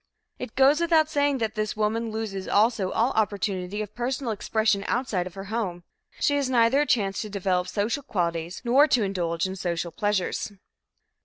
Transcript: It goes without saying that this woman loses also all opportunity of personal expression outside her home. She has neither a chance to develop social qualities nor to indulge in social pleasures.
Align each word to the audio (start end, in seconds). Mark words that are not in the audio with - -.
It 0.39 0.55
goes 0.55 0.81
without 0.81 1.11
saying 1.11 1.37
that 1.37 1.53
this 1.53 1.77
woman 1.77 2.09
loses 2.09 2.47
also 2.47 2.89
all 2.91 3.11
opportunity 3.11 3.83
of 3.83 3.93
personal 3.93 4.31
expression 4.33 4.83
outside 4.87 5.31
her 5.31 5.43
home. 5.43 5.83
She 6.19 6.37
has 6.37 6.49
neither 6.49 6.81
a 6.81 6.87
chance 6.87 7.21
to 7.21 7.29
develop 7.29 7.67
social 7.67 8.01
qualities 8.01 8.63
nor 8.65 8.87
to 8.87 9.03
indulge 9.03 9.45
in 9.45 9.55
social 9.55 9.91
pleasures. 9.91 10.51